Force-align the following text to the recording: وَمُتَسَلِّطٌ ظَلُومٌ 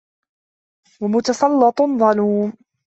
وَمُتَسَلِّطٌ 1.01 1.81
ظَلُومٌ 1.81 2.53